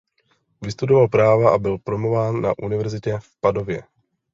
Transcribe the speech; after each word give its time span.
Vystudoval 0.61 1.07
práva 1.07 1.53
a 1.53 1.57
byl 1.57 1.77
promován 1.77 2.41
na 2.41 2.53
univerzitě 2.57 3.15
v 3.21 3.39
Padově. 3.41 3.83